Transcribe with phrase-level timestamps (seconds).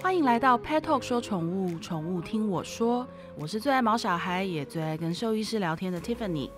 [0.00, 3.06] 欢迎来到 Pet Talk 说宠物，宠物听我说。
[3.36, 6.50] 我是最爱毛小孩，也最爱跟兽医师聊天的 Tiffany。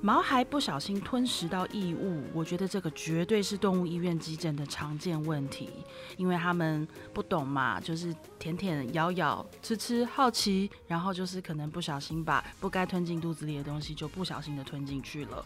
[0.00, 5.68] 毛孩不小心吞食到异物，我觉得这个绝对是动物医院急诊的常见问题，
[6.16, 15.44] 因为他们不懂嘛，就是舔舔、咬咬、吃吃，好奇，然后就是可能不小心把不该吞进肚子里的东西就不小心的吞进去了。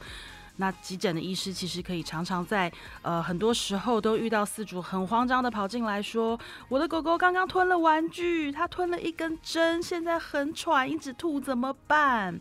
[0.57, 2.73] 那急诊的医师其实可以常常在
[3.03, 12.41] 呃很多时候都遇到饲主很慌张的跑进来说，我的狗狗刚刚吞了玩具，它吞了一根针，现在很喘，一直吐，怎么办？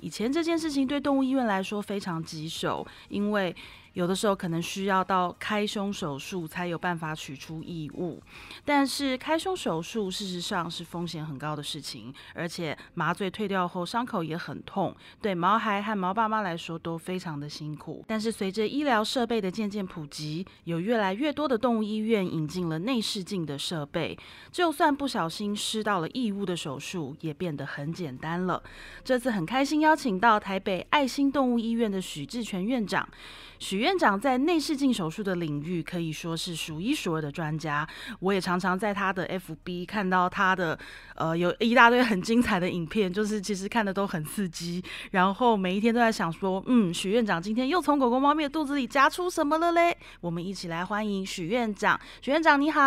[0.00, 3.54] 以前这件事情对动物医院来说非常棘手，因为。
[3.94, 8.22] 有的时候可能需要到开胸手术才有办法取出异物，
[8.64, 18.04] 但是开胸手术事实上是风险很高的事情，而且麻醉退掉后伤口也很痛，对毛孩和毛爸妈来说都非常的辛苦。
[18.06, 24.16] 但是随着医疗设备的渐渐普及，有越来越多的动物医院引进了内视镜的设备，
[24.52, 28.62] 就算不小心失到了异物的手术也变得很简单了。
[29.04, 33.08] 这次很开心邀请到台北爱心动物医院的许志全院长。
[33.60, 37.86] 许院长在内视镜手术的领域可以说是数一数二的专家，
[38.18, 40.76] 我也常常在他的 FB 看到他的
[41.14, 49.94] 呃有一大堆很精彩的影片，就是其实看的都很刺激，然后每一天都在想说，嗯，许院长今天又从狗狗猫咪的肚子里夹出什么了嘞？
[50.22, 52.00] 我们一起来欢迎许院长。
[52.22, 52.80] 许院长你好，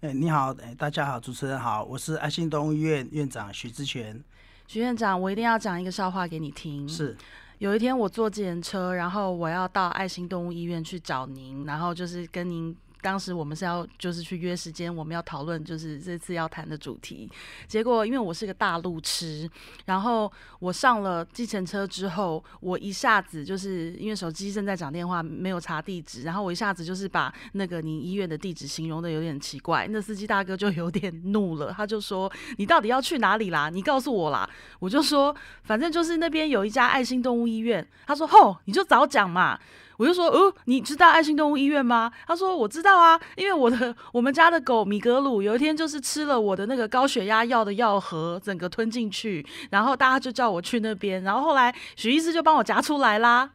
[0.00, 4.18] 哎你好，哎大家好，主持人好，我是爱心动物医院院长许志全。
[4.66, 6.88] 许院长，我一定要讲一个笑话给你听。
[6.88, 7.14] 是。
[7.58, 12.76] 有一天我坐自行车，然后我要到爱心动物医院去找您，然后就是跟您。
[13.00, 17.30] 当时我们是要就是去约时间，我们要讨论就是这次要谈的主题。
[17.66, 19.48] 结果因为我是个大路痴，
[19.86, 33.70] 然后我上了计程车之后，我一下子就是因为手机正在讲电话，没有查地址，然后我一下子就是把那个你医院的地址形容的有点奇怪，那司机大哥就有点怒了，他就说：“你到底要去哪里啦？
[33.70, 34.48] 你告诉我啦！”
[34.80, 35.34] 我就说
[35.64, 39.58] ：“反正就是那边有一家爱心动物医院。”他说：“吼，你就早讲嘛。”
[39.98, 42.10] 我就说，哦，你知道爱心动物医院吗？
[42.26, 53.50] 他说我知道啊，因为我的我们家的狗米格鲁有一天就是吃了我的那个高血压药的药盒，整个吞进去，然后大家就叫我去那边，然后后来许医师就帮我夹出来啦。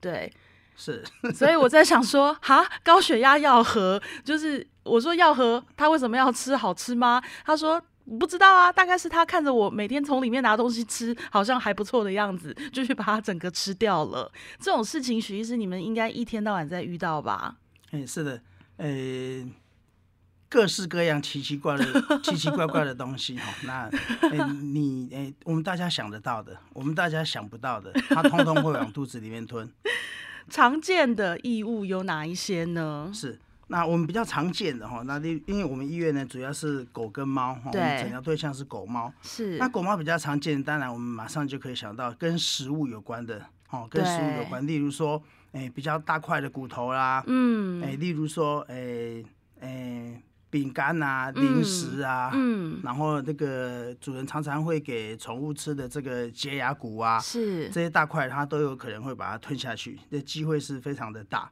[0.00, 0.32] 对，
[0.74, 1.04] 是，
[1.34, 6.56] 所以我在想说，哈，高血压药盒就是我说药盒，他为什么要吃？
[6.56, 7.22] 好吃吗？
[7.44, 7.80] 他说。
[8.18, 14.30] 不知道啊，大概是他看着我每天从里面拿东西吃，好像还不错的样子，就去把它整个吃掉了。
[14.58, 17.56] 这种事情，许医师你们应该一天到晚在遇到吧？
[17.90, 18.40] 哎，是的，
[18.76, 19.48] 呃，
[20.48, 21.84] 各式各样奇奇怪的、
[22.22, 23.54] 奇奇怪怪的东西哈。
[23.64, 23.90] 那
[24.60, 29.70] 你哎，我们大家想得到的，我们大家想不到的，它通通会往肚子里面吞。
[30.50, 33.10] 常见的异物有哪一些呢？
[33.14, 33.38] 是。
[33.72, 39.10] 那我们比较常见的哈，那因因为我们医院呢主要是狗跟猫哈，我们诊疗对象是狗猫。
[39.22, 39.56] 是。
[39.56, 45.22] 那狗猫比较常见，当然我们马上就可以想到跟食物有关的，哦，跟食物有关，例如说，
[45.52, 49.24] 哎，比较大块的骨头啦，嗯，哎，例如说，哎，
[49.60, 61.50] 哎，饼干啊，零食啊，嗯，然后那个主人常常会给宠物吃的这个洁牙骨啊，是，这些大块它都有可能会把它吞下去，这机会是非常的大。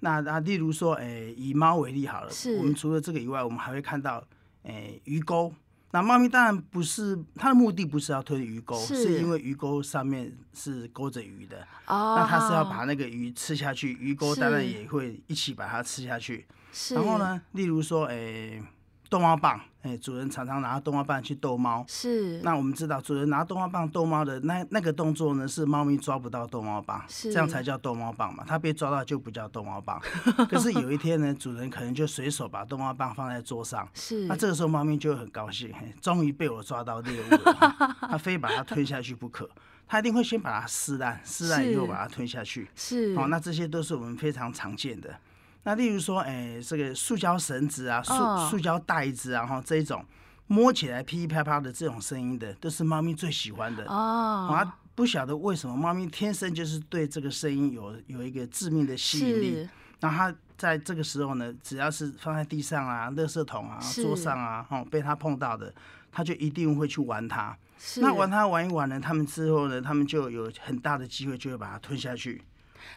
[0.00, 4.22] 那那例如说，诶，以猫为例好了，我们除了这个以外，我们还会看到，
[4.62, 5.52] 诶，鱼钩。
[5.90, 11.66] 那猫咪当然不是它的目的，不是要吞鱼钩，是因为鱼钩上面是勾着鱼的。
[11.86, 12.14] 哦。
[12.18, 16.46] 那它是要把那个鱼吃下去，鱼钩当然也会一起把它吃下去。
[16.72, 16.94] 是。
[16.94, 18.62] 然后呢，例如说，诶。
[19.10, 21.84] 逗猫棒，哎，主人常常拿逗猫棒去逗猫。
[21.88, 22.40] 是。
[22.42, 28.44] 那我们知道，主人拿逗猫棒逗猫的那那个动作呢，是猫咪抓不到逗猫棒，这样才叫逗猫棒嘛。
[28.46, 30.00] 它被抓到就不叫逗猫棒。
[30.50, 33.88] 可是有一天呢，主人可能就随手把逗猫棒放在桌上。
[33.94, 34.26] 是。
[34.26, 39.48] 那这个时候猫咪就会很高兴，终于被我抓到猎物了， 它非把它吞下去不可。
[39.90, 42.68] 它一定会先把它撕烂，撕烂以后把它吞下去。
[42.76, 43.16] 是。
[43.16, 45.18] 好，那这些都是我们非常常见的。
[45.68, 48.14] 那例如说，哎，这个塑胶绳子啊，塑
[48.48, 50.02] 塑胶袋子啊，哈，这一种
[50.46, 54.48] 摸起来噼噼啪啪的这种声音的，都是猫咪最喜欢的哦。
[54.50, 59.68] 啊，不晓得为什么猫咪天生就是对这个声音有有一个致命的吸引力。
[60.00, 65.74] 那它在这个时候呢，只要是放在地上啊、垃圾桶啊、桌上啊，哦，被它碰到的，
[66.10, 67.54] 它就一定会去玩它。
[67.96, 72.42] 那玩它玩一玩呢，它们之后呢，它们就有很大的机会就会把它吞下去。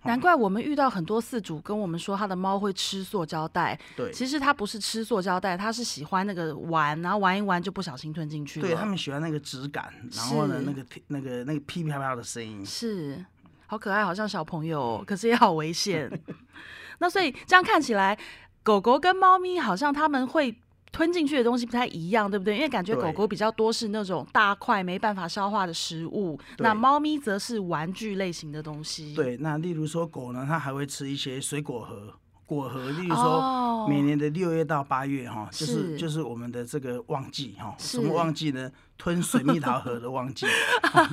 [0.04, 3.80] 难怪我们遇到很多饲主跟我们说，他的猫会吃塑胶袋。
[3.96, 8.68] 对，其实它不是吃塑胶袋，它是喜欢那个玩，然后玩一玩就不小心吞进去了。
[8.68, 13.24] 对他们喜欢那个质感，然后呢，那个那个那个噼噼啪啪的声音，是
[13.68, 16.12] 好可爱，好像小朋友，可是也好危险。
[17.00, 18.18] 那所以这样看起来，
[18.64, 20.56] 狗狗跟猫咪好像他们会
[20.92, 22.56] 吞进去的东西不太一样，对不对？
[22.56, 29.14] 因为感觉狗狗比较多是那种大块没办法消化的食物，那猫咪则是玩具类型的东西。
[29.14, 32.14] 对，那例如说狗呢，它还会吃一些水果核。
[32.56, 38.70] 果核，例如说每年的六月到八月哈，就是就是我们的这个旺季哈，什么旺季呢？
[38.98, 40.46] 吞水蜜桃核的旺季。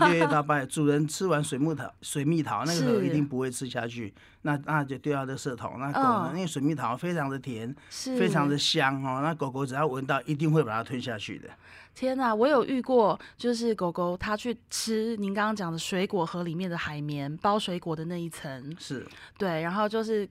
[0.01, 4.13] 六月到八月，主人吃完水蜜桃，水蜜桃那个核一定不会吃下去，
[4.43, 5.79] 那那就丢到这色桶。
[5.79, 6.33] 那狗呢？
[6.35, 11.49] 因为水蜜桃非常的甜，是非常的香哦，那狗狗只要闻到，一定会把它吞下去的。
[11.95, 19.07] 天哪，我有遇过，就是狗狗它去吃您刚刚讲的水果盒里面的海绵包水果的那一层，是
[19.39, 20.29] 对，然后就是。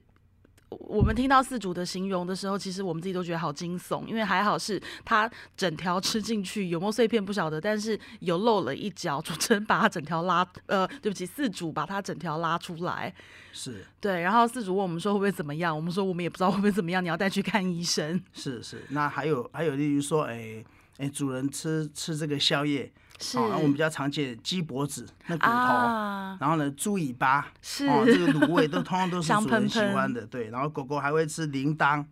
[0.70, 13.14] 我们听到四主的形容的时候，其实我们自己都觉得好惊悚，因为还好是它整条吃进去，有没有碎片不晓得，但是有漏了一角，主持人把它整条拉，呃，对不起，四主把它整条拉出来，
[13.52, 18.22] 是对，然后四主问我们说会不会怎么样，我们说我们也不知道会不会怎么样，你要带去看医生。
[18.34, 20.62] 是是，那还有还有，例如说，哎
[20.98, 22.90] 哎，主人吃吃这个宵夜。
[23.18, 25.50] 是，然后我们比较常见鸡脖子那骨头，
[26.40, 30.50] 然后呢猪尾巴，是这个卤味都 通常都是主人喜欢的，对。
[30.50, 32.04] 然后狗狗还会吃铃铛，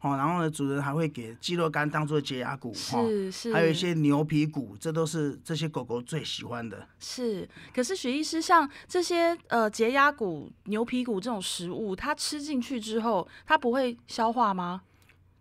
[0.00, 6.86] 哦，然后呢主人还会给鸡肉干当做解压骨，是是，还有一些牛皮骨，这都是这些狗狗最喜欢的。
[6.98, 14.82] 是，可是许医师像这些呃解压骨、牛皮骨这种食物，它吃进去之后，它不会消化吗？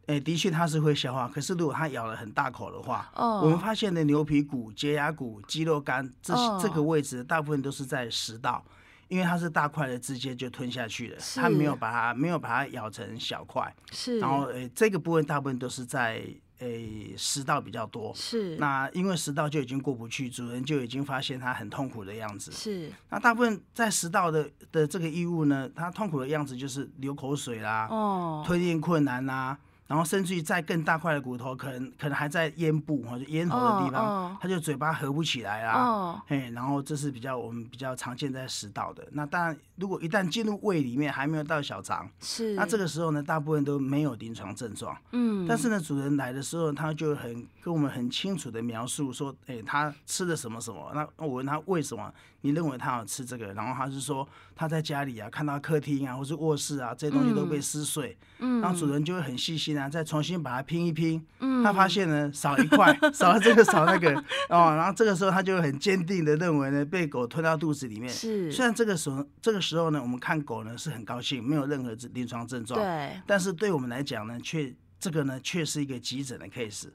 [0.05, 8.61] 哎，的确它是会消化，可是如果它咬了很大口的话，我们发现的牛皮骨、节牙骨、肌肉干这这个位置，大部分都是在食道，
[9.07, 14.19] 因为它是大块的，直接就吞下去了，它没有把它没有把它咬成小块，是。
[14.19, 16.21] 然后，诶，这个部分大部分都是在
[16.59, 18.57] 诶食道比较多，是。
[18.57, 22.91] 那因为食道就已经过不去，主人就已经发现它很痛苦的样子，是。
[23.09, 29.57] 那大部分在食道的的这个异物呢，它痛苦的样子就是流口水啦，哦，吞咽困难啦。
[29.93, 36.19] 然后甚至于再更大块的骨头，可能可能还在咽部或者咽喉的地方，它就嘴巴合不起来啦。
[36.25, 39.07] 嘿，然后这是比较我们比较常见在食道的。
[39.11, 44.97] 那当然，如果一旦进入胃里面，还没有到小肠，是那这个时候呢，大部分都没有临床症状。
[45.11, 50.91] 嗯，但是呢，主人来的时候，他就很跟我们很清楚的描述说，哎，他吃的什么什么。
[50.95, 52.11] 那我问他为什么？
[52.43, 53.53] 你认为他要吃这个？
[53.53, 64.13] 然后他是说他在家里啊，看到客厅啊或是卧室啊这些东西都被撕碎，嗯，然后主人就会很细心啊，再重新把它拼一拼，嗯，他发现呢少一块，少了这个少那个
[64.49, 68.09] 哦，然后这个时候他就很坚定的认为呢被狗吞到肚子里面。
[68.09, 76.87] 是，虽然这个时候这个时候呢，我们看狗呢是很高兴，没有任何临床症状，对，但是对我们来讲呢，却这个呢却是一个急诊的 case。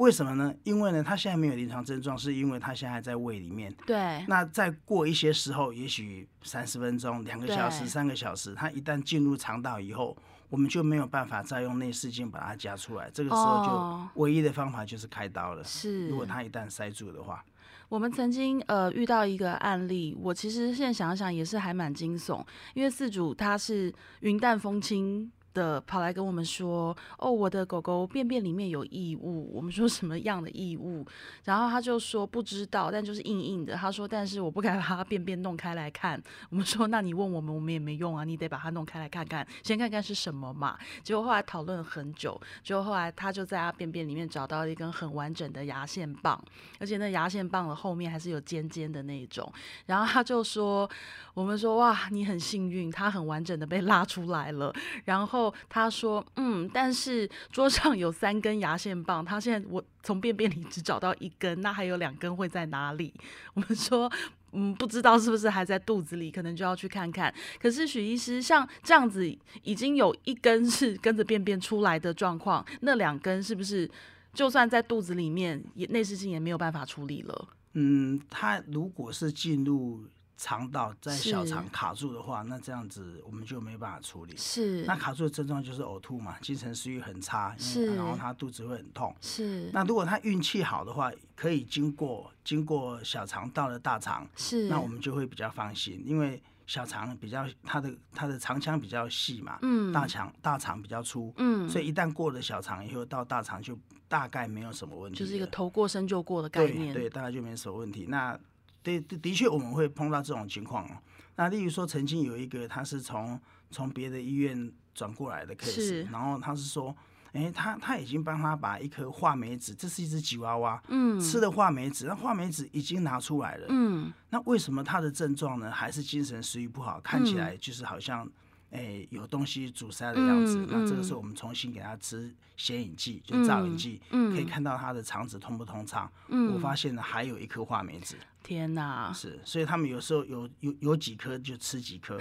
[0.00, 0.54] 为什么呢？
[0.64, 3.70] 因为呢，他现在没有临床症状，是因为他现在还在胃里面。
[3.86, 4.24] 对。
[4.26, 10.16] 那再过一些时候，也许三十分钟、两个小时、三个小时，他一旦进入肠道以后，
[10.48, 13.10] 我们就没有办法再用内视镜把它夹出来。
[13.12, 15.62] 这个时候就唯一的方法就是开刀了。
[15.62, 16.08] 是。
[16.08, 17.44] 如果他一旦塞住的话，
[17.90, 22.42] 我们曾经呃遇到一个案例，我其实现在想想也是还蛮惊悚，
[22.72, 25.30] 因为四主他是云淡风轻。
[25.52, 29.50] 的跑来跟我们说，哦，我的狗狗便便里面有异物。
[29.52, 31.04] 我们说什么样的异物？
[31.44, 33.74] 然后他就说不知道，但就是硬硬的。
[33.74, 36.22] 他说，但是我不敢把它便便弄开来看。
[36.50, 40.78] 我们说，那你问我们，我们也没用啊，你得把它弄开来看看，先看看是什么嘛。
[41.02, 46.40] 结果后来讨论了很久，结果后来他就在他便便里面找到一根很完整的牙线棒，
[46.78, 49.52] 而且那牙线棒的后面还是有尖尖的那一种。
[49.86, 50.88] 然后他就说，
[51.34, 54.72] 我们说哇，你很幸运，它很完整的被拉出来了。
[55.06, 55.39] 然后。
[55.68, 63.14] 他说：“嗯，但是桌上有三根牙线棒，他现在我从便便里只找到一根，那还有两根会在哪里？”
[63.54, 64.10] 我们说
[64.52, 67.32] ：“嗯，不知道是不是还在肚子里，可能就要去看看。”
[67.62, 69.24] 可是许医师像这样子，
[69.62, 73.88] 已经有一根是跟着便便出来的状况，那两根是不是
[74.34, 77.48] 就算在肚子里面，也内视镜也没有办法处理了？
[77.74, 80.04] 嗯，他如果是进入。
[80.42, 84.34] 肠道在小肠卡住的话，那这样子我们就没办法处理。
[84.38, 89.14] 是，那卡住的症状就是呕吐嘛，精神食欲很差，是，然后他肚子会很痛。
[89.20, 103.78] 是，那如果他运气好的话，可以经过经过小肠到了大肠，是，那我们就会比较放心，因为小肠比较它的它的肠腔比较细嘛，嗯，大肠大肠比较粗，嗯，所以一旦过了小肠以后到大肠就
[104.08, 108.06] 大概没有什么问题，就是一个头过身就过的概念，对，大概就没什么问题。
[108.08, 108.38] 那
[108.82, 110.96] 的的确，我们会碰到这种情况哦。
[111.36, 116.94] 那例如说，曾经有一个他是从从别的医院转过来的 case，然后他是说，
[117.32, 128.28] 哎，他他已经帮他把一颗画眉子，这是一只吉娃娃，嗯，吃的画眉子，那画眉子已经拿出来了，嗯，那为什么他的症状呢，还是精神食欲不好，看起来就是好像
[128.70, 130.66] 哎有东西阻塞的样子。
[130.68, 136.10] 那这个时候我们重新给他吃显影剂，就造影剂，可以看到他的肠子通不通畅。
[136.52, 138.16] 我发现呢还有一颗话梅子。
[138.50, 139.12] 天哪！
[139.12, 142.18] 是，所以他们有时候有有有几颗就吃几颗，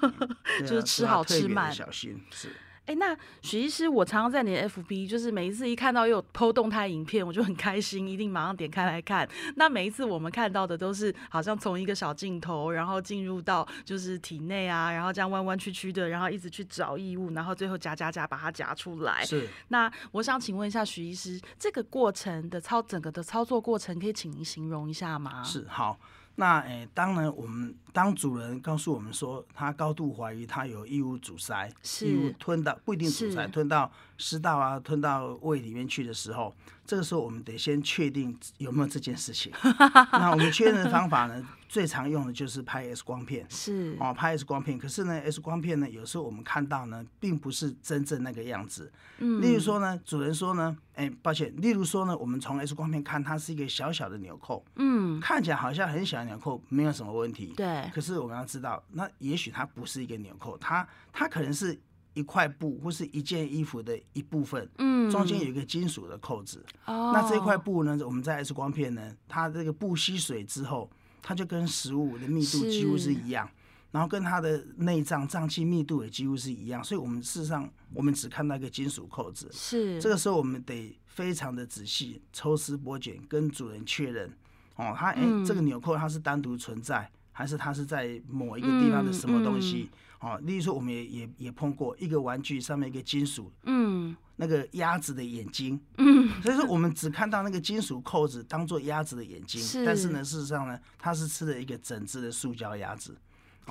[0.66, 2.50] 就是吃好吃慢，小心是。
[2.86, 9.28] 哎，那许医师，我常常在你的 FB，就是每一次一看到又有 PO 动态影片，我就很开心，一定马上点开来看。
[9.56, 19.24] 那每一次我们看到的都是好像从一个小镜头，然后进入到就是体内啊，然后这样弯弯曲曲的，然后一直去找异物，然后最后夹夹夹把它夹出来。
[19.24, 19.48] 是。
[19.68, 25.42] 那我想请问一下许医师，这个过程的操整个的操作过程，可以请您形容一下吗？
[25.42, 25.98] 是，好。
[26.36, 31.68] 那诶，当然，我们当主人告诉我们说，他高度怀疑他有异物阻塞，
[32.02, 36.54] 异物吞到不一定阻塞，吞到食道啊，吞到胃里面去的时候，
[36.86, 39.52] 这个时候我们得先确定有没有这件事情。
[40.12, 41.46] 那我们确认的方法呢？
[41.68, 44.78] 最常用的就是拍 X 光片，是哦，拍 X 光片。
[44.78, 48.90] 可是呢，X 光片呢，有时候我们看到呢，并不是真正那个样子。
[49.18, 57.52] 嗯，例如说呢，主人说呢，哎，抱歉，例如说呢，我们从 X 光片看，它是一个小小的纽扣，嗯，看起来好像很小的纽扣，没有什么问题。
[57.56, 57.90] 对。
[57.92, 61.76] 可是我们要知道，那也许它不是一个纽扣，它它可能是
[62.16, 66.64] 一块布或是一件衣服的一部分，嗯，中间有一个金属的扣子。
[66.86, 67.12] 哦。
[67.14, 70.90] 那这块布呢，我们在 X 光片呢，它这个布吸水之后。
[71.28, 73.50] 它就跟食物的密度几乎是一样，
[73.90, 79.48] 然后跟它的内脏脏器密度也几乎是一样，所以我们事实上我们只看到一个金属扣子。
[79.50, 84.32] 是这个时候我们得非常的仔细抽丝剥茧，跟主人确认
[84.76, 89.90] 哦，它哎这个纽扣它是单独存在，还是它是在某一个地方的什么东西？
[90.20, 93.52] 哦，例如说我们也也也碰过一个玩具上面一个金属。
[93.64, 94.16] 嗯。
[94.38, 103.16] 那个鸭子的眼睛，嗯， 所以说我们只看到那个金属扣子当做鸭子的眼睛，但是呢，事实上呢，它是吃了一个整只的塑胶鸭子。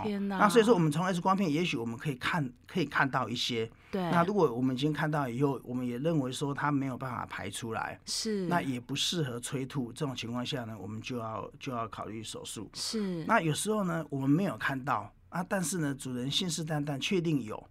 [0.04, 0.40] 天哪！
[0.40, 3.70] 那所以说，我们从 X 光片，也许我们可以看，可以看到一些。
[3.92, 4.02] 对。
[4.10, 8.48] 那如果我们已经看到以后，我们也认为说它没有办法排出来，是。
[8.48, 12.68] 那也不适合催吐，这种情况下呢，我们就要就要考虑手术。
[12.74, 13.24] 是。
[13.26, 17.62] 那有时候呢，我们没有看到啊，但是呢，主人信誓旦旦确定有。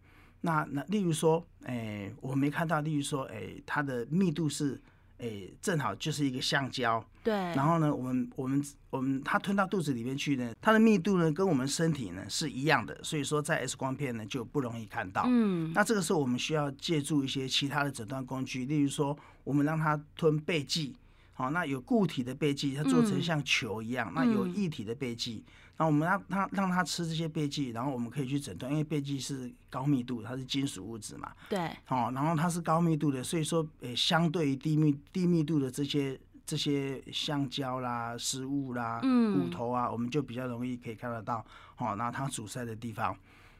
[0.42, 2.82] 那那例如说，哎，我没看到。
[2.82, 4.78] 例如说，哎，它的密度是，
[5.16, 7.02] 哎，正好就是一个橡胶。
[7.22, 7.32] 对。
[7.32, 15.24] 然后呢，我们我们我们它吞到肚子里面去呢，它的密度呢跟我们身体呢是一样的，所以说在 X 光片呢就不容易看到。
[15.26, 15.72] 嗯。
[15.74, 20.94] 那这个时候我们需要借助一些其他的诊断工具，例如说，我们让它吞背剂。
[21.32, 25.42] 好，那有固体的背剂，它做成像球一样；那有液体的背剂。
[25.76, 31.32] 那我们让他让他吃这些贝剂，然后我们可以去诊断，因为贝剂是高密度，它是金属物质嘛。
[31.48, 31.68] 对。
[31.88, 41.44] 哦，然后它是高密度的，所以说，诶，相对于低密低密度的这些这些橡胶啦、食物啦、骨头啊，我们就比较容易可以看得到。
[41.78, 43.16] 哦，那它阻塞的地方。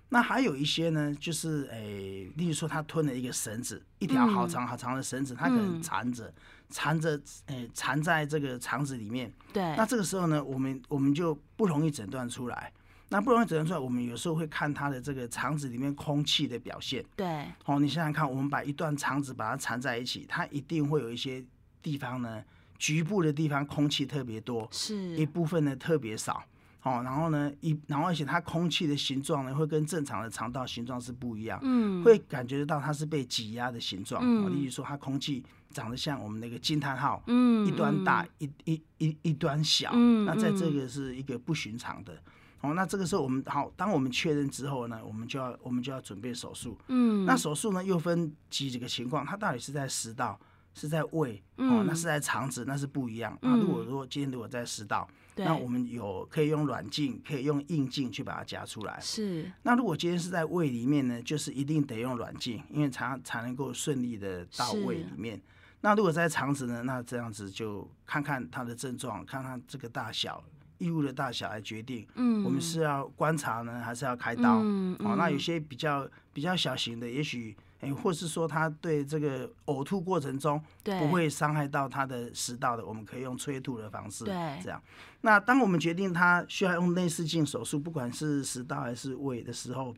[0.08, 6.32] 那还有一些呢，就是诶，例如说他吞了一个绳子，一条好长好长的绳子，它可能缠着。
[6.70, 9.32] 缠着，诶，缠在这个肠子里面。
[9.52, 9.62] 对。
[9.76, 12.73] 那这个时候呢，我们我们就不容易诊断出来。
[13.11, 17.04] 那不容易诊断出来，我们有时候会看它的这个肠子里面空气的表现。
[17.14, 17.46] 对。
[17.64, 21.44] 哦，你想想看，我们把一段肠子把它缠在一起，它一定会有一些
[21.82, 22.42] 地方呢，
[22.78, 26.42] 局部的地方空气特别多，是一部分呢特别少。
[26.85, 31.59] 哦，然后呢，一然后而且它空气的形状呢，会跟正常的肠道形状是不一样。
[31.62, 32.03] 嗯。
[32.05, 34.23] 会感觉得到它是被挤压的形状。
[34.25, 34.55] 嗯。
[34.55, 35.45] 例如说，它空气。
[35.71, 42.17] 长得像我们那个惊叹号，嗯，一端大一一一一端小，嗯，那在这个是一个不寻常的，
[42.61, 50.38] 哦，那这个时候我们好，当我们确认之后呢，我们就要我们就要准备手术，嗯，那手术呢又分几几个情况，它到底是在食道，
[50.75, 53.37] 是在胃，哦，那是在肠子，那是不一样。
[53.43, 58.99] 那如果说今天如果在食道，那我们有可以用软镜，可以用硬镜去把它夹出来。
[59.00, 59.50] 是。
[59.62, 65.41] 那如果今天是在胃里面呢，就是一定得用软镜，因为才才能够顺利的到胃里面。
[65.81, 66.83] 那如果在肠子呢？
[66.85, 70.43] 那这样子就看看它的症状，看看这个大小
[70.79, 72.07] 异物的大小来决定。
[72.14, 74.61] 嗯，我们是要观察呢，还是要开刀？
[74.62, 84.25] 嗯哦，那有些比较比较小型的，也许哎，或是说他对这个呕吐过程中不会伤害到他的食道的，我们可以用催吐的方式。
[84.25, 84.83] 对，这样。
[85.21, 89.95] 那当我们决定他需要用内视镜手术，不管是食道还是胃的时候，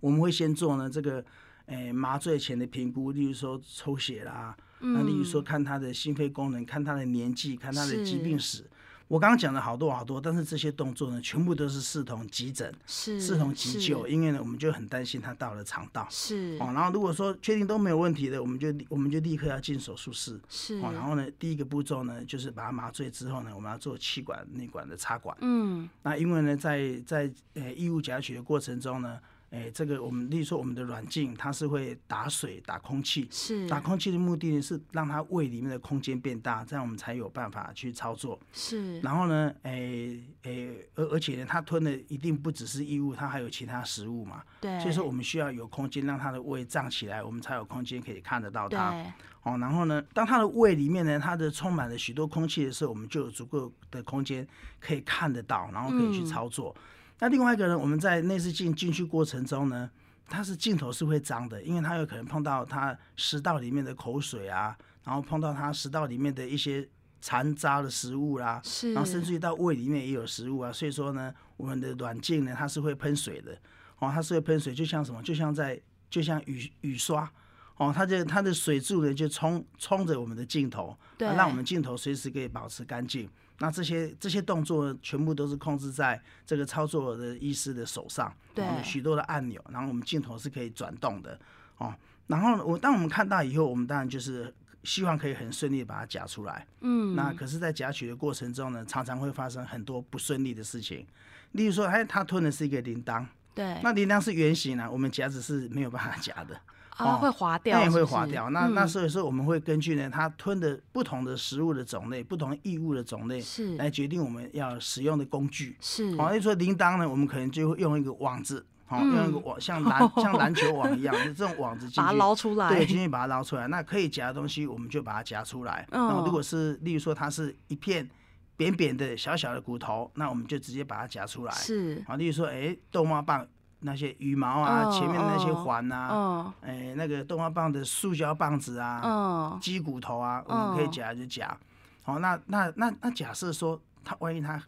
[0.00, 1.24] 我们会先做呢这个
[1.66, 4.56] 诶麻醉前的评估，例如说抽血啦。
[4.80, 8.68] 那例如说，看他的心肺功能，看他的年纪，看他的疾病史。
[9.06, 16.06] 我刚刚讲了好多好多，但是这些动作呢，全部都是视同急诊，是视同急救，因为呢，我们就很担心他到了肠道。
[16.10, 20.40] 是哦，然后如果说确定都没有问题的，我们就我们就立刻要进手术室。
[20.48, 25.36] 是哦，然后呢，第一个步骤呢，就是把它麻醉之后呢，我们要做气管内管的插管。
[25.40, 29.18] 嗯，那因为呢，在在呃异物夹取的过程中呢。
[29.54, 38.36] 哎，这个我们例如说我们的软镜，它是会打水、打空气，是打空气的目的呢是让它胃里面的空间变大，这样我们才有办法去操作。
[38.52, 44.42] 是，然后呢，哎哎，而而且呢，它吞的一定不只是异物，它还有其他食物嘛。
[44.60, 44.80] 对。
[44.80, 48.90] 所以说我们需要有空间让它的胃胀起来，我们才有空间可以看得到它。
[48.90, 49.12] 对。
[49.44, 54.44] 哦，然后呢，当它的胃里面呢，它的充满了许多空气的时候，我们就有足够的空间
[54.80, 56.74] 可以看得到，然后可以去操作。
[57.20, 59.90] 那另外一个呢，我们在内视镜进去过程中呢，
[60.28, 66.86] 它是镜头是会脏的，因为它有可能碰到它食道里面的口水啊，然后碰到它食道里面的一些
[67.20, 73.52] 残渣的食物啦，是，然后甚至于到胃里面也有食物啊，所以说呢，我们的软镜呢，它是会喷水的，
[73.98, 75.80] 哦，它是会喷水，就像什么，就像在，
[76.10, 77.30] 就像雨雨刷，
[77.76, 83.30] 哦，它就它的水柱呢就冲冲着我们的镜头，对，让我们镜头随时可以保持干净。
[83.58, 91.38] 那这些这些动作全部都是控制在这个操作的医师的手上，对，许多的按钮，然后我们镜头是可以转动的，
[91.78, 91.94] 哦，
[92.26, 101.06] 然后我当我们看到以后，我们当然就是希望可以很顺利把它夹出来，嗯，那可是，在夹取的过程中呢，常常会发生很多不顺利的事情，
[101.52, 106.60] 例如说，哎，他吞的是一个铃铛，对，那铃铛是圆形呢，我们夹子是没有办法夹的。
[106.96, 108.50] 啊，会滑掉，那也会滑掉。
[108.50, 115.76] 那那所以说，我们会根据呢，它吞的不同的食物的种类、不同异物的种类，是来决定我们要使用的工具。
[115.80, 123.66] 是，好，就说铃铛呢，我们可能就会用一个网子，好，用一个网像篮像篮球网一样，就这种网子进去 把它捞出来，对，进去把它捞出来。
[123.66, 125.84] 那可以夹的东西，我们就把它夹出来。
[125.90, 128.08] 那如果是例如说它是一片
[128.56, 131.52] 扁扁的小小的骨头，那我们就直接把它夹出来。
[131.52, 133.44] 是，好，例如说，哎，逗猫棒。
[133.84, 141.54] 那些羽毛啊，前面的那些环啊，哎，那个动画棒的塑胶棒子啊，鸡骨头啊，我们可以夹就夹。
[142.02, 144.62] 好，那那那那假设说，它万一它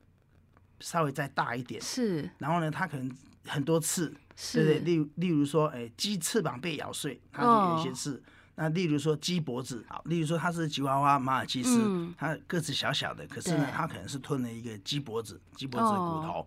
[0.80, 3.10] 稍微再大一点，是，然后呢，它可能
[3.46, 4.14] 很多刺，
[4.52, 4.78] 对不对？
[4.80, 8.22] 例例如说，哎，鸡翅膀被咬碎，它就有一些刺。
[8.58, 16.46] 那例如说鸡脖子，好，例如说它是吉娃娃、马尔济斯，它个子小小的，可是呢，它可能是吞了一个鸡脖子，鸡脖子的骨头。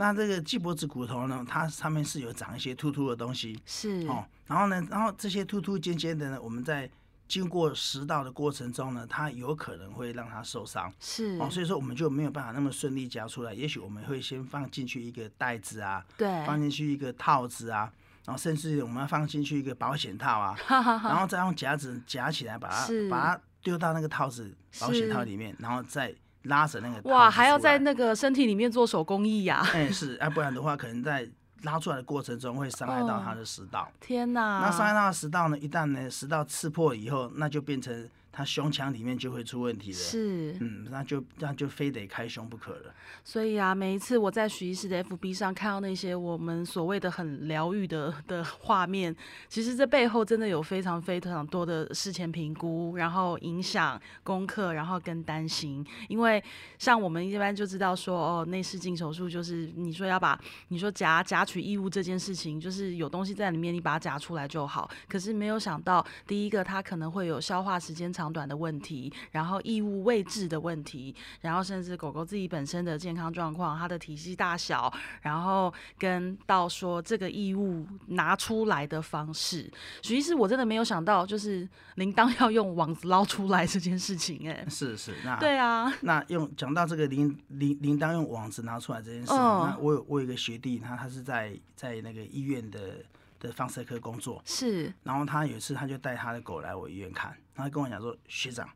[0.00, 4.24] 那这个鸡脖子骨头呢，它上面是有长一些突突的东西，是哦。
[4.46, 6.88] 然后呢，然后这些突突尖尖的呢，我们在
[7.26, 11.50] 经过食道的过程中呢，它有可能会让它受伤，是哦。
[11.50, 13.52] 所以说我们就没有办法那么顺利夹出来。
[13.52, 17.92] 也许我们会先放进去一个袋子啊，对，放进去一个套子啊，
[18.24, 20.56] 然后甚至我们要放进去一个保险套啊，
[21.02, 26.14] 然后再用夹子夹起来，把它把它丢到那个套子保险套里面，然后再。
[26.48, 29.62] 拉着那个哇，还要在那个身体里面做手工艺呀？
[29.72, 31.28] 哎，是，啊不然的话，可能在
[31.62, 33.88] 拉出来的过程中会伤害到他的食道。
[34.00, 34.60] 天哪！
[34.64, 35.58] 那伤害到的食道呢？
[35.58, 38.08] 一旦呢食道刺破以后，那就变成。
[38.38, 42.94] 他胸腔里面就会出问题了，是，嗯，那就那就非得开胸不可了。
[43.24, 49.12] 所以啊，每一次我在许医师的 FB 上看到那些我们所谓的很疗愈的的画面，
[49.48, 55.84] 其实这背后真的有非常非常多的事前评估，然后影响功课，然后跟担心。
[56.08, 56.40] 因为
[56.78, 64.88] 像我们一般就知道说，哦，内视镜手术就是你说要把你说夹夹取异物这件事情，就是有东西在里面，你把它夹出来就好。
[65.08, 68.27] 可是没有想到，第一个它可能会有消化时间长。
[68.32, 79.70] 短的问题，然后异物位置的问题，然后甚至狗狗自己本身的健康状况，它的体积大小，然后跟到说这个异物拿出来的方式，
[80.02, 92.96] 实际是我真的没有想到，就是铃铛要用网子捞出来这件事情，哎，是是，那对啊，那用讲到这个铃铃铃铛用网子拿出来这件事，那我有我有一个学弟，他他是在在那个医院的。
[93.40, 94.42] 的放射科工作。
[94.44, 98.68] 是，然后他有一次他就带他的狗来我医院看，他跟我讲说：“学长，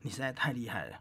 [0.00, 0.98] 你实在太厉害了。”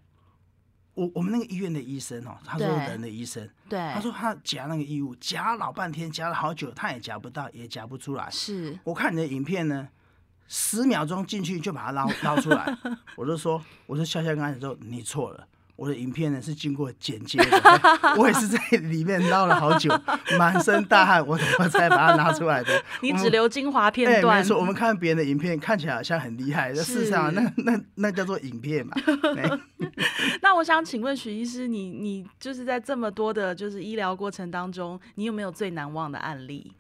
[0.96, 8.30] 我我们那个医院的医生哦，他说人的医生，对，他说他夹那个异物夹老半天，夹了好久，他也夹不到，也夹不出来。
[8.30, 8.78] 是。
[8.84, 9.88] 我看你的影片呢，
[10.48, 12.78] 十秒钟进去就把它捞捞出来，
[13.16, 15.48] 我就说，我就笑笑跟他说：“你错了。”
[15.80, 19.90] 我的影片呢是经过剪接的，我也是在里面捞了好久，
[20.38, 22.84] 满身大汗，我我才把它拿出来的。
[23.02, 24.40] 你只留精华片段。
[24.40, 28.94] 没错，我们看别人的影片看起来好像很厉害，事实上那那那叫做影片嘛。
[30.42, 36.74] 那我想请问许医师，你你就是在这么多的就是医疗过程当中，你有没有最难忘的案例？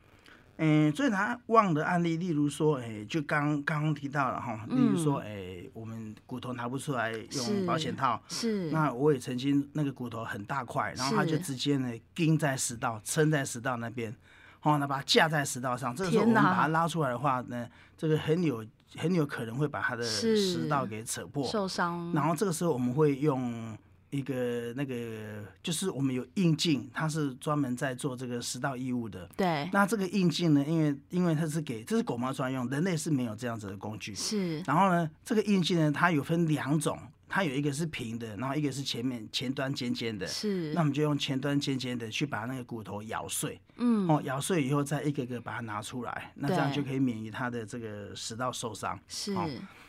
[0.61, 14.13] 嗯，最难忘的案例，例如说，哎，就刚刚刚提到了哈，例如说，哎，我们骨头拿不出来用保险套，是，那我也曾经那个骨头很大块，然后它就直接呢钉在食道，撑在食道那边，
[14.61, 17.65] 哦，那把它架在食道上，这个时候我们把它拉出来的话呢，
[17.97, 18.65] 这个很有
[18.97, 23.77] 很有可能会把它的食道给扯破，受伤，然后这个时候我们会用
[24.11, 29.29] 一个那个，就是我们有硬镜，它是专门在做这个食道异物的。
[29.37, 29.69] 对。
[29.71, 34.15] 那这个硬镜呢，因为因为它是给这是狗猫专用，人类是没有这样子的工具。
[34.15, 34.59] 是。
[34.61, 40.25] 然后呢，这个硬镜呢，它有分两种，它有一个是平的，然后一个是前面前端尖尖的。
[40.25, 40.73] 是。
[40.73, 43.61] 那我们就用前端尖尖的去把那个骨头咬碎。
[43.77, 44.09] 嗯。
[44.09, 48.99] 哦，咬碎以后再一个个把它拿出来，那这样就可以免于它的这个食道受伤。
[49.07, 49.35] 是。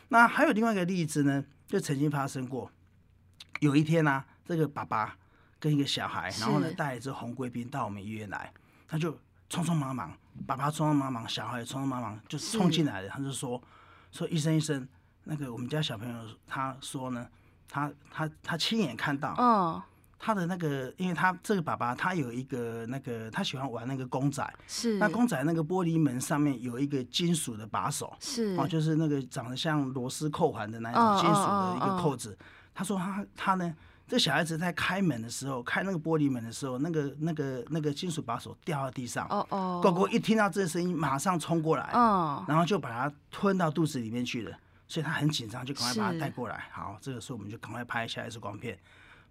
[0.09, 2.71] 那还有另外一个例子呢，就曾经发生过。
[3.61, 5.15] 有一天呢，这个爸爸
[5.59, 8.51] 跟一个小孩，然后呢带一只红贵宾到我们医院来，
[8.87, 9.11] 他就
[9.51, 10.11] 匆匆忙忙，
[10.47, 13.09] 爸爸匆匆忙忙，小孩匆匆忙忙就冲进来了。
[13.09, 13.61] 他就说
[14.11, 14.87] ：“说医生医生，
[15.25, 17.27] 那个我们家小朋友他说呢，
[17.69, 19.79] 他他他亲眼看到，嗯，
[20.17, 24.97] 他的那个，因为他这个爸爸他有一个那个他喜欢玩那个公仔，是。
[24.97, 28.55] 那公仔那个玻璃门上面有一个金属的把手，是。
[28.57, 32.35] 哦，就是那个长得像螺丝扣环的那种金属的一个扣子。”
[32.73, 33.73] 他说他他呢，
[34.07, 39.27] 这小孩子在开门的时候，开那个玻璃门的时候，那个那个那个金属把手掉到地上。
[39.29, 39.81] 哦哦。
[39.83, 44.57] 狗狗一听到这声音，马上冲过来，嗯，然后就把它吞到肚子里面去了。
[44.87, 46.65] 所以他很紧张，就赶快把它带过来。
[46.69, 48.77] 好，这个时候我们就赶快拍一下 X 光片。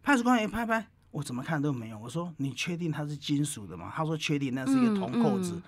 [0.02, 1.98] 拍 X 光片拍拍，我怎么看都没有。
[1.98, 3.92] 我说你确定它是金属的吗？
[3.94, 5.60] 他说确定，那是一个铜扣子。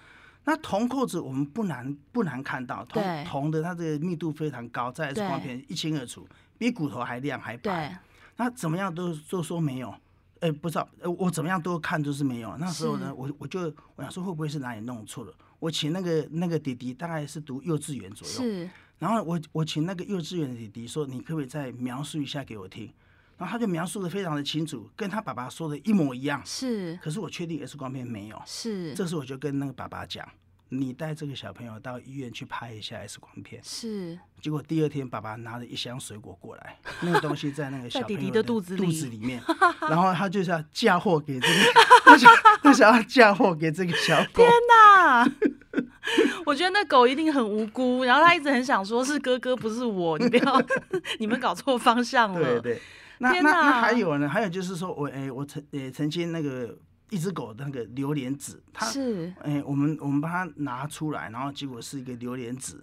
[0.44, 6.26] 那铜扣子我们不难不难看到，铜铜的它这个密度非常高，在 X 光片一清二楚。
[6.62, 7.98] 比骨头还亮还白，
[8.37, 9.92] 那怎么样都都说没有，
[10.38, 12.57] 哎，不知道，我怎么样都看都是没有。
[12.57, 13.62] 那时候呢，我我就
[13.96, 15.35] 我想说会不会是哪里弄错了？
[15.59, 18.70] 我请那个那个弟弟大概是读幼稚园左右，是。
[19.01, 22.88] 然后我我请那个幼稚园的弟弟说，你可不可以再描述一下给我听？
[23.37, 26.40] 然后他就描述的非常的清楚，跟他爸爸说的一模一样。
[26.46, 26.96] 是。
[27.03, 28.40] 可是我确定 X 光片没有。
[28.46, 28.94] 是。
[28.94, 30.25] 这时我就跟那个爸爸讲。
[30.74, 34.18] 你带这个小朋友到医院去拍一下 X 光片，是。
[34.40, 39.38] 结果第二天，爸爸拿了一箱水果过来，那个东西在那个小朋友的肚子肚子里面，
[39.90, 42.16] 然后他就是要嫁祸给这个，
[42.62, 44.42] 他想要嫁祸给这个小狗。
[44.42, 45.30] 天哪！
[46.46, 50.62] 我觉得那狗一定很无辜，然后他一直很想说是哥哥，不是我，你不要，
[51.18, 52.40] 你们搞错方向了。
[52.40, 52.82] 对对。
[53.18, 54.26] 那那那还有呢？
[54.26, 56.74] 还有就是说我哎，我曾也曾经那个。
[57.12, 62.83] 一只狗的那个榴莲籽，它是哎，我们我们把它拿出来，然后结果是一个榴莲籽。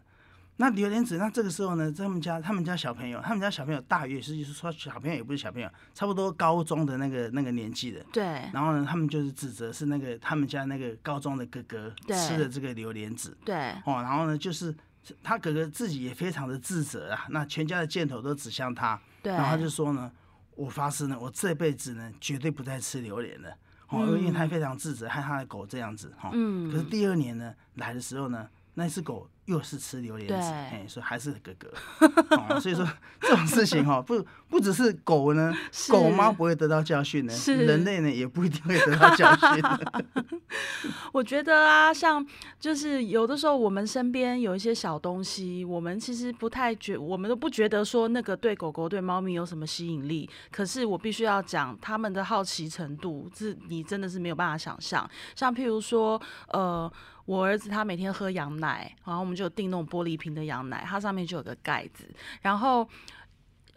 [0.57, 8.05] 那榴莲籽，那这个时候呢，他们家他们家小朋友，他们家小朋友大约是就是说小朋友也不是小朋友，差不多高中的那个那个年纪的。
[8.11, 8.23] 对。
[8.53, 13.35] 然后呢，他们就是指责是那个他们家那个高中的哥哥吃了这个榴莲籽。
[13.43, 13.55] 对。
[13.85, 14.75] 哦，然后呢，就是
[15.23, 18.99] 他哥哥自己也非常的自责啊，那全家的箭头都指向他。
[19.23, 19.33] 对。
[19.33, 20.11] 然后他就说呢，
[20.55, 23.49] 我发誓呢，我这辈子呢，绝对不再吃榴莲了。
[23.89, 26.29] 哦，因为他非常自责，害他的狗这样子哈。
[26.33, 26.71] 嗯。
[26.71, 31.67] 可是第二年呢，来的时候呢，那只狗又是吃榴莲籽，哎，所以还是哥哥。
[32.37, 32.87] 哦，所以说
[33.19, 35.51] 这种事情哈，不不只是狗呢，
[35.89, 39.63] 狗猫不会得到教训呢，人类呢也不一定会得到教训。
[41.11, 42.23] 我觉得啊，像
[42.59, 50.29] 就是有的时候我们身边有一些小东西，我们其实不太觉，我们都不觉得说那个对狗狗、对猫咪有什么吸引力。
[50.51, 55.09] 可是我必须要讲，他们的好奇程度是你真的是没有办法想象。
[55.35, 56.91] 像譬如说，呃。
[57.29, 62.03] 我儿子他每天喝羊奶，然后我们就订那种玻璃瓶的羊奶，它上面就有个盖子，
[62.41, 62.89] 然后。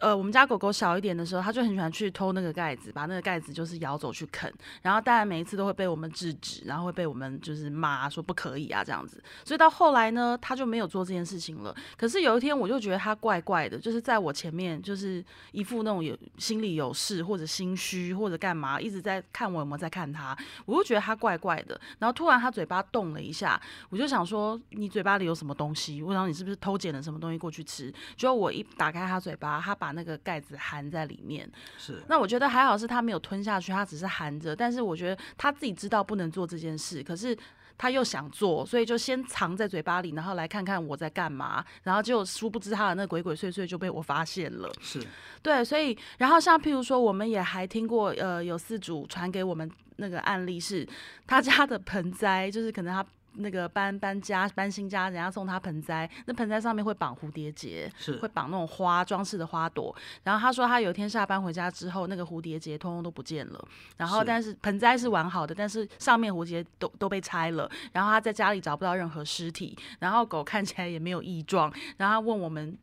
[0.03, 4.53] 呃，我们家狗狗小一点的时候，它就很喜欢去偷那个盖子，把那个盖子就是咬走去啃。
[4.81, 9.23] 然后当然每一次都会被我们制止，然后会被我们就是骂说不可以啊这样子。
[9.45, 11.73] 所以到后来呢，它就没有做这件事情了。
[11.95, 21.79] 可是有一天我就觉得它怪怪的，就是在我前面就是一副那种有心里有事或者心虚或者干嘛，一直在看我有没有在看它，我就觉得它怪怪的。
[21.99, 23.57] 然后突然它嘴巴动了一下，
[23.89, 26.01] 我就想说你嘴巴里有什么东西？
[26.01, 27.89] 我想你是不是偷捡了什么东西过去吃？
[28.17, 32.01] 结果我一打开它嘴巴，它把那个盖子含在里面，是。
[32.07, 34.55] 那我觉得还好，是他没有吞下去，他只是含着。
[34.55, 37.37] 但是我觉得他自己知道不能做这件事，可是
[37.77, 41.63] 他又想做，所以就先藏在嘴巴里，然后来看看我在干嘛。
[41.83, 44.71] 然后就殊不知他的那鬼鬼祟祟就被我发现了。
[44.81, 45.01] 是
[45.41, 50.87] 对，所以然后像譬如说，我们也还听过，呃，有四组传给我们那个案例，是
[51.25, 53.05] 他家的盆栽，就是可能他。
[53.35, 59.95] 那个搬搬家搬新家，人家送他盆栽，那盆栽上面会绑蝴蝶结，是会绑那种花装饰的花朵。
[60.23, 63.67] 然后他说他有一天下班回家之后，那个蝴蝶结通通都不见了。
[63.97, 67.69] 然后但是盆栽是完好的，但是上面蝴蝶都都被拆了。
[67.91, 71.73] 然后他在家里找不到任何尸体，然后狗看起来也没有异状。
[71.97, 72.77] 然后他问我们，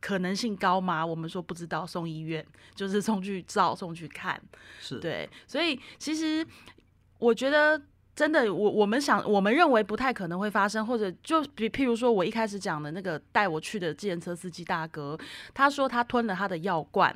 [0.00, 1.04] 可能性高吗？
[1.06, 4.40] 我们说不知道，送医院就是送去照，送去看。
[4.80, 6.46] 是对，所以其实
[7.18, 7.80] 我觉得。
[8.14, 15.18] 真的，我我们想，我们认为不太可能会发生，或者就比譬如说，我一开始讲的那个带我去的计程车司机大哥，
[15.52, 17.12] 他说他吞了他的药罐。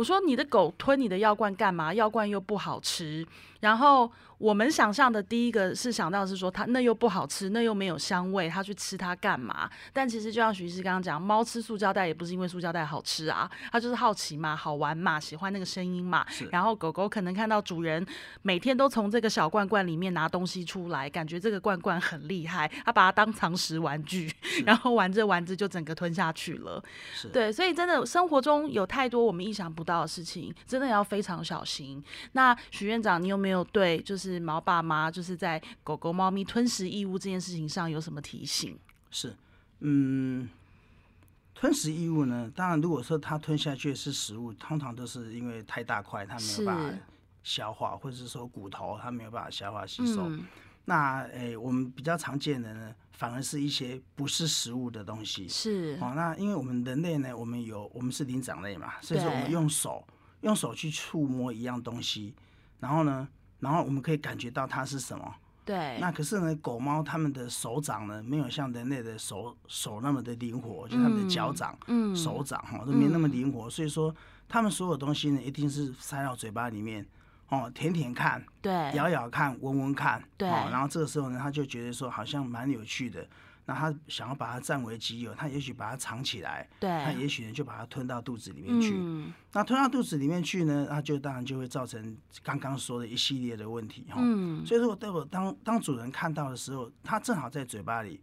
[0.00, 1.92] 我说你的狗吞你的药罐干嘛？
[1.92, 3.26] 药罐又不好吃。
[3.60, 9.68] 然后我们想象的第一个是想到是说它那又不好吃，那又没有香味，它去吃它干嘛？
[9.92, 16.24] 但其实就像徐医师刚刚讲，猫吃塑胶袋也不是因为塑胶袋好吃啊，它就是好奇嘛，好玩嘛，喜欢那个声音嘛。
[16.50, 18.06] 然后狗狗可能看到主人
[18.40, 24.32] 每天都从这个小罐罐里面拿东西出来，感觉这个罐罐很厉害，它把它当藏食玩具，
[24.64, 26.82] 然后玩着玩着就整个吞下去了。
[27.30, 32.00] 对，所以真的生活中有太多我们意想不到的事情，真的要非常小心。
[32.32, 38.78] 那许院长，你有没有对就是毛爸妈就是在狗狗、猫咪吞食异物这件事情上有什么提醒？
[39.10, 39.34] 是，
[39.80, 40.48] 嗯，
[41.54, 46.98] 吞食异物呢，当然如果说它吞下去是食物，通常都是因为太大块，它没有办法
[47.42, 50.30] 消化，或者是说骨头它没有办法消化吸收。
[50.86, 55.46] 那诶，我们比较常见的呢，反而是一些不是食物的东西。
[55.48, 60.04] 是哦，那因为我们人类呢，我们有我们是灵长类嘛，所以说我们用手
[60.40, 62.34] 用手去触摸一样东西，
[62.80, 63.28] 然后呢，
[63.60, 65.34] 然后我们可以感觉到它是什么。
[65.64, 65.98] 对。
[66.00, 71.78] 那可是呢，狗猫它们的手掌呢，没有像人类的手手那么的灵活，就它们的脚掌、
[72.16, 74.12] 手掌哈都没那么灵活，所以说
[74.48, 77.06] 它们所有东西呢，一定是塞到嘴巴里面。
[77.50, 83.26] 哦，舔舔看，对，咬咬看，闻闻看，对，然后这个时候呢，他就觉得说好像蛮有趣的，
[83.66, 98.20] 那他想要把它占为己有，他也许把它藏起来，对，他也许呢就把它吞到肚子里面去，嗯那吞到肚子里面去呢，那就当然就会造成刚刚说的一系列的问题哈，嗯，所以说待会当当主人看到的时候，他正好在嘴巴里。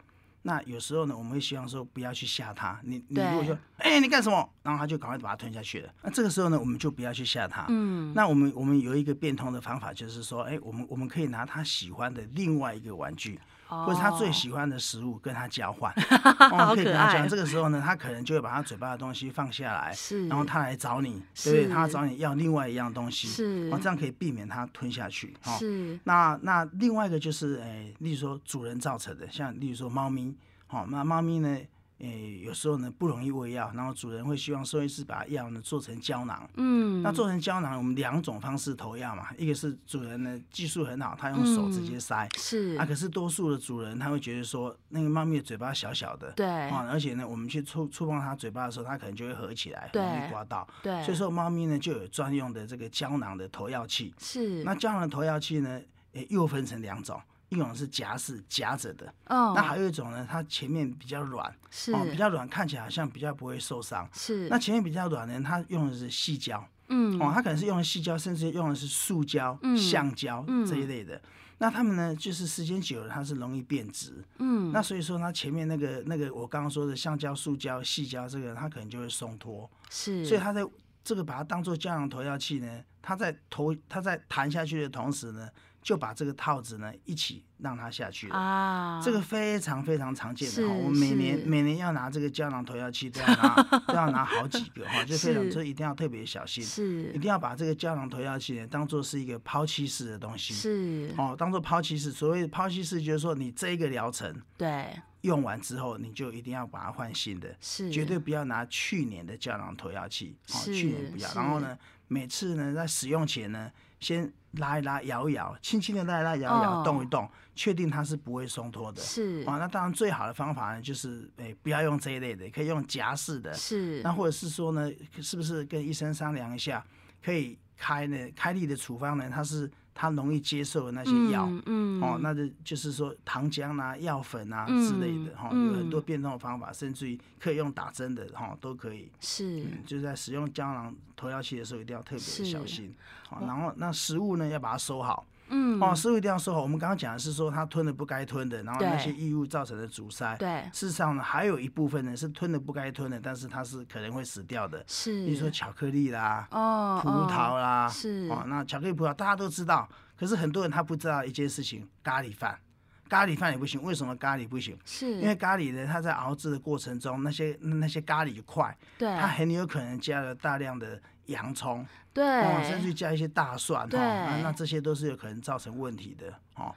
[0.48, 2.80] 那有时候呢，我们会希望说不要去吓他。
[2.82, 4.50] 你你如果说，哎，你干什么？
[4.64, 5.94] 然后他就赶快把它吞下去了。
[6.02, 7.66] 那这个时候呢，我们就不要去吓他。
[7.68, 8.14] 嗯。
[8.16, 13.38] 那我们我们有一个变通的方法，就是说，哎，我们我们可以拿他喜欢的另外一个玩具。
[13.68, 15.92] 或者他最喜欢的食物跟他交换，
[16.52, 17.28] 哦可以跟他交换。
[17.28, 25.36] 这个时候呢，他可能就会把他嘴巴的东西放下来，是，然后他来找你，对，他找你要另外一样东西，是，哦，这样可以避免他吞下去。
[25.60, 26.00] 是。
[26.04, 30.36] 那那另外一个就是，哎，例如说主人造成的，像例如说猫咪，
[30.68, 31.58] 好，那猫咪呢？
[32.00, 36.48] 诶，有时候呢不容易喂药，然后主人会希望兽医师把药呢做成胶囊。
[36.56, 42.28] 嗯，那做成胶囊，我们两种方式投药嘛，一个是主人呢技术很好，他用手直接塞。
[42.38, 50.68] 是啊，可是多数的主人他会觉得说，那个猫咪的嘴巴小小的，对啊，而且呢，我们去触触碰它嘴巴的时候，它可能就会合起来，容易刮到。
[50.84, 54.14] 对，所以说猫咪呢就有专用的这个胶囊的投药器。
[54.20, 55.82] 是，那胶囊的投药器呢，
[56.14, 57.20] 诶又分成两种。
[57.50, 64.50] 一种是夹式夹着的，哦，那还有一种呢，它前面比较软，是哦，比较软，看起来好像比较不会受伤，是。
[64.50, 71.22] 那前面比较软呢，它用的是细胶，嗯，哦，它可能是用的细胶，甚至用的是塑胶、橡胶这一类的。
[71.60, 80.26] 那它们呢，就是时间久了，它是容易变质，嗯，那所以说它前面那个那个我刚刚说的橡胶、塑胶、细胶这个，它可能就会松脱，是。
[80.26, 80.62] 所以它在
[81.02, 85.50] 这个把它当做胶囊投药器呢，它在投它在弹下去的同时呢。
[85.88, 90.74] 就把这个套子呢一起让它下去了啊，这个非常非常常见的哈。
[90.84, 102.12] 我们每年每年要拿这个胶囊投药器都要拿 都要拿好几个哈，就非常就一定要特别小心，是一定要把这个胶囊投药器呢当做是一个抛弃式的东西，是哦，当做抛弃式。
[102.12, 111.34] 所谓抛弃式，就是说你这一个疗程对用完之后，你就一定要把它换新的，是绝对不要拿去年的胶囊投药器，哦，去年不要。
[111.34, 113.72] 然后呢，每次呢在使用前呢。
[114.00, 119.02] 先拉一拉，摇一摇，轻轻的拉一拉，摇一摇，动一动，确定它是不会松脱的。
[119.02, 123.54] 是啊，那当然最好的方法呢，就是诶，不要用这一类的，可以用夹式的。
[123.54, 124.02] 是。
[124.04, 124.92] 那或者是说呢，
[125.22, 126.86] 是不是跟医生商量一下，
[127.24, 128.18] 可以开呢？
[128.36, 129.72] 开立的处方呢，它是。
[130.00, 139.10] 他容易接受的那些药，嗯，哦，那就就是说糖浆啊、药粉啊之类的，哈，有很多变通的方法，甚至于可以用打针的，哈，都可以。
[139.20, 142.94] 是，就是在使用胶囊投药器的时候，一定要特别小心。
[143.28, 145.26] 好，然后那食物呢，要把它收好。
[145.50, 146.62] 嗯，哦，食物一定要收好。
[146.62, 150.36] 我们刚刚讲的是说，他吞了不该吞的，然后那些异物造成的阻塞。
[150.38, 154.84] 对，事实上呢，还有一部分呢是吞了不该吞的，但是它是可能会死掉的。
[154.88, 162.60] 是，比如说巧克力啦，哦，葡萄啦，是，哦，那巧克力、葡萄大家都知道，可是很多人他不知道一件事情，咖喱饭，
[163.08, 163.82] 咖喱饭也不行。
[163.82, 164.78] 为什么咖喱不行？
[164.86, 171.02] 是因为咖喱呢，它在熬制的过程中，那些那些咖喱块，对，它很有可能加了大量的。
[171.28, 172.24] 洋葱，对，
[172.66, 176.74] 甚至加一些大蒜，对，那这些都是有可能造成问题的，哦。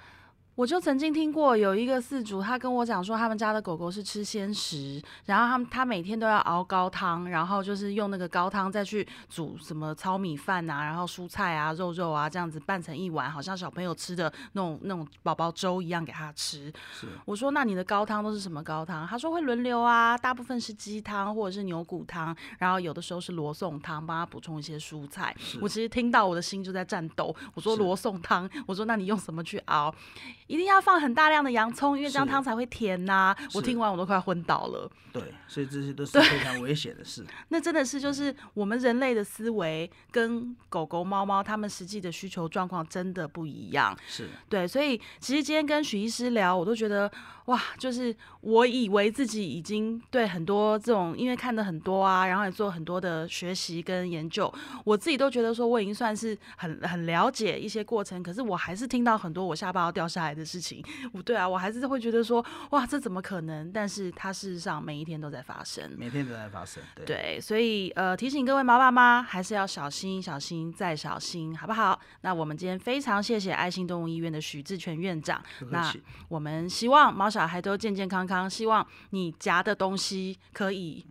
[0.56, 16.70] 我就曾经听过有一个饲主，他跟我讲说，他们家的狗狗是吃鲜食，然后他们他每天都要熬高汤，然后就是用那个高汤再去煮什么糙米饭啊，然后蔬菜啊、肉肉啊这样子拌成一碗，好像小朋友吃的那种那种宝宝粥一样给他吃。
[17.24, 19.06] 我说那你的高汤都是什么高汤？
[19.06, 25.34] 他说会轮流啊，大部分是鸡汤或者是牛骨汤，然后有的时候是罗宋汤，帮他补充一些蔬菜。
[25.62, 27.34] 我其实听到我的心就在颤抖。
[27.54, 29.94] 我说罗宋汤，我说那你用什么去熬？
[30.50, 33.32] 一定要放很大量的洋葱，因为这样汤才会甜呐。
[33.54, 34.90] 我听完我都快昏倒了。
[35.12, 37.24] 对，所以这些都是非常危险的事。
[37.50, 43.96] 那真的是就是我们人类的思维跟狗狗、猫猫它们实际的需求状况真的不一样。
[44.08, 47.10] 是对，所以其实今天跟许医师聊，我都觉得
[47.46, 54.52] 哇，就是我以为自己已经对很多这种，因为看的很多啊，然后也做很多的学习跟研究，
[54.84, 60.39] 我自己都觉得说我已经算是很很了解一些过程，可是我还是听到很多我下巴要掉下来的。
[60.40, 63.70] 的事情，不对啊，我还是会觉得说，哇，这怎么可能？
[63.70, 66.82] 但是它事实上每一天都在发生，每天都在发生。
[67.06, 72.00] 对，所以呃，提醒各位毛爸妈，还是要小心、小心再小心，好不好？
[72.22, 75.42] 那我们今天非常谢谢爱心动物医院的许志全院长。
[75.68, 75.94] 那
[76.28, 81.04] 我们希望毛小孩都健健康康，希望你夹的东西可以。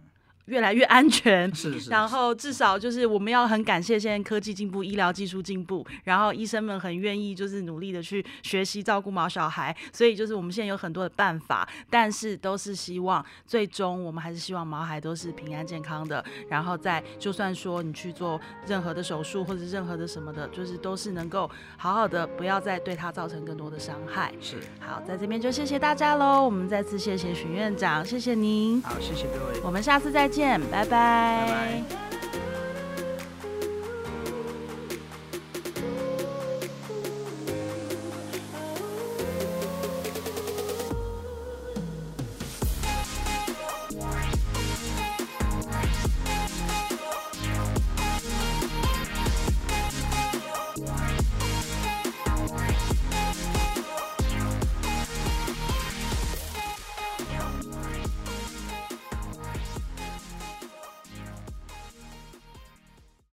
[0.50, 1.90] 越来越安全，是是。
[1.90, 16.24] 然后至少就是我们要很感谢现在科技进步、医疗技术进步，然后医生们很愿意就是努力的去学习照顾毛小孩，所以就是我们现在有很多的办法，但是都是希望最终我们还是希望毛孩都是平安健康的。
[16.50, 24.34] 然后在就算说你去做任何的手术或者任何的什么的，就是都是能够好好的，不要再对他造成更多的伤害。
[24.42, 24.56] 是。
[24.80, 28.82] 好，在这边就谢谢大家喽，我们再次谢谢许院长，谢谢您。
[28.82, 30.39] 好，谢谢各位，我们下次再见。
[30.40, 31.84] 见拜拜。